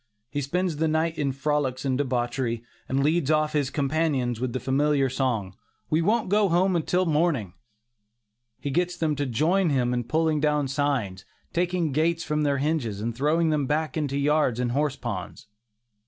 He 0.31 0.41
spends 0.41 0.77
the 0.77 0.87
night 0.87 1.15
in 1.19 1.31
frolics 1.31 1.85
and 1.85 1.95
debauchery, 1.95 2.63
and 2.89 3.03
leads 3.03 3.29
off 3.29 3.53
his 3.53 3.69
companions 3.69 4.39
with 4.39 4.51
the 4.51 4.59
familiar 4.59 5.09
song, 5.11 5.55
"we 5.91 6.01
won't 6.01 6.27
go 6.27 6.49
home 6.49 6.81
till 6.81 7.05
morning." 7.05 7.53
He 8.59 8.71
gets 8.71 8.97
them 8.97 9.15
to 9.15 9.27
join 9.27 9.69
him 9.69 9.93
in 9.93 10.05
pulling 10.05 10.39
down 10.39 10.67
signs, 10.69 11.23
taking 11.53 11.91
gates 11.91 12.23
from 12.23 12.41
their 12.41 12.57
hinges 12.57 12.99
and 12.99 13.13
throwing 13.15 13.51
them 13.51 13.61
into 13.61 13.69
back 13.69 13.95
yards 14.11 14.59
and 14.59 14.71
horse 14.71 14.95
ponds. 14.95 15.45